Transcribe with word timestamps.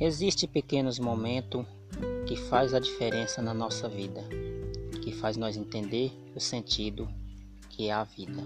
Existem 0.00 0.48
pequenos 0.48 1.00
momentos 1.00 1.66
que 2.24 2.36
faz 2.36 2.72
a 2.72 2.78
diferença 2.78 3.42
na 3.42 3.52
nossa 3.52 3.88
vida, 3.88 4.22
que 5.02 5.10
faz 5.10 5.36
nós 5.36 5.56
entender 5.56 6.12
o 6.36 6.40
sentido 6.40 7.08
que 7.68 7.88
é 7.88 7.92
a 7.92 8.04
vida. 8.04 8.40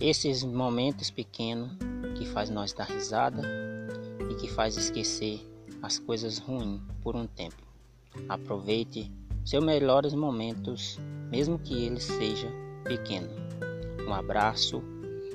Esses 0.00 0.42
momentos 0.42 1.10
pequenos 1.10 1.70
que 2.18 2.26
faz 2.26 2.50
nós 2.50 2.72
dar 2.72 2.88
risada 2.88 3.40
e 4.28 4.34
que 4.34 4.48
faz 4.48 4.76
esquecer 4.76 5.40
as 5.80 6.00
coisas 6.00 6.38
ruins 6.38 6.80
por 7.04 7.14
um 7.14 7.28
tempo. 7.28 7.62
Aproveite 8.28 9.08
seus 9.44 9.64
melhores 9.64 10.12
momentos, 10.12 10.98
mesmo 11.30 11.56
que 11.56 11.84
eles 11.84 12.02
sejam 12.02 12.50
pequenos. 12.82 13.30
Um 14.04 14.12
abraço 14.12 14.82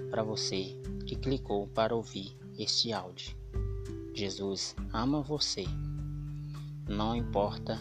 para 0.10 0.22
você 0.22 0.78
que 1.06 1.16
clicou 1.16 1.66
para 1.68 1.96
ouvir 1.96 2.36
este 2.60 2.92
áudio. 2.92 3.41
Jesus 4.14 4.76
ama 4.94 5.22
você. 5.22 5.66
Não 6.88 7.16
importa 7.16 7.80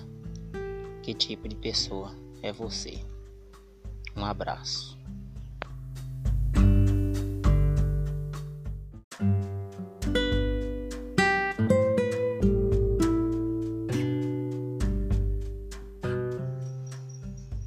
que 1.02 1.12
tipo 1.12 1.48
de 1.48 1.56
pessoa 1.56 2.14
é 2.42 2.52
você. 2.52 2.98
Um 4.16 4.24
abraço. 4.24 4.98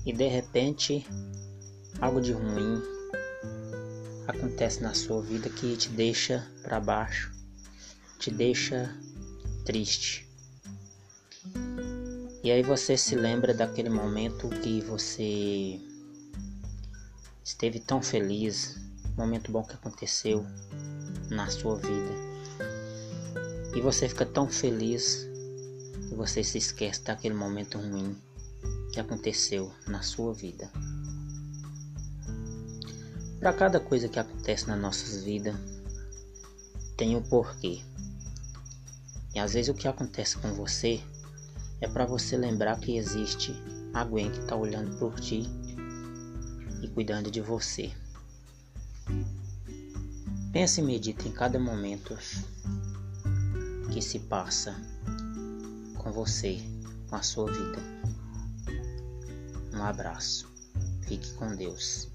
E 0.06 0.12
de 0.12 0.28
repente, 0.28 1.06
algo 2.00 2.22
de 2.22 2.34
ruim 2.34 2.82
acontece 4.28 4.82
na 4.82 4.94
sua 4.94 5.22
vida 5.22 5.50
que 5.50 5.76
te 5.76 5.90
deixa 5.90 6.48
para 6.62 6.80
baixo, 6.80 7.32
te 8.24 8.32
deixa 8.32 8.90
triste. 9.66 10.26
E 12.42 12.50
aí 12.50 12.64
você 12.64 12.96
se 12.96 13.18
lembra 13.18 13.54
daquele 13.54 13.90
momento 13.90 14.48
que 14.48 14.80
você 14.80 15.78
esteve 17.44 17.82
tão 17.82 18.02
feliz, 18.02 18.78
momento 19.18 19.52
bom 19.52 19.62
que 19.62 19.74
aconteceu 19.74 20.46
na 21.30 21.50
sua 21.50 21.76
vida. 21.76 22.14
E 23.76 23.82
você 23.82 24.08
fica 24.08 24.26
tão 24.26 24.48
feliz 24.48 25.28
que 26.08 26.16
você 26.16 26.46
se 26.46 26.58
esquece 26.58 27.04
daquele 27.04 27.36
momento 27.36 27.78
ruim 27.78 28.16
que 28.94 29.02
aconteceu 29.02 29.70
na 29.86 30.02
sua 30.02 30.34
vida. 30.34 30.72
Para 33.42 33.52
cada 33.52 33.82
coisa 33.82 34.08
que 34.08 34.18
acontece 34.18 34.66
nas 34.70 34.80
nossas 34.80 35.26
vidas, 35.26 35.58
tem 36.96 37.18
um 37.18 37.22
porquê. 37.22 37.82
E 39.34 39.40
às 39.40 39.54
vezes 39.54 39.70
o 39.70 39.74
que 39.74 39.88
acontece 39.88 40.38
com 40.38 40.54
você 40.54 41.02
é 41.82 41.88
para 41.88 42.06
você 42.06 42.38
lembrar 42.38 42.80
que 42.80 42.98
existe 42.98 43.54
alguém 43.94 44.32
que 44.32 44.40
está 44.40 44.56
olhando 44.56 44.98
por 44.98 45.20
ti 45.20 45.44
e 46.82 46.88
cuidando 46.90 47.32
de 47.32 47.42
você. 47.42 47.92
Pense 50.52 50.82
e 50.82 50.84
medite 50.84 51.28
em 51.28 51.32
cada 51.32 51.60
momento 51.60 52.18
que 53.92 54.02
se 54.02 54.20
passa 54.20 54.76
com 55.98 56.12
você, 56.12 56.62
com 57.10 57.16
a 57.16 57.22
sua 57.22 57.52
vida. 57.52 57.80
Um 59.74 59.84
abraço. 59.84 60.52
Fique 61.08 61.34
com 61.34 61.56
Deus. 61.56 62.08